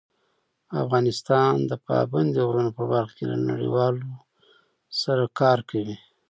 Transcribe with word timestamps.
افغانستان 0.83 1.53
د 1.69 1.71
پابندي 1.87 2.39
غرونو 2.47 2.71
په 2.77 2.83
برخه 2.91 3.13
کې 3.17 3.25
له 3.31 3.37
نړیوالو 3.49 4.09
سره 5.01 5.23
کار 5.39 5.59
کوي. 5.69 5.95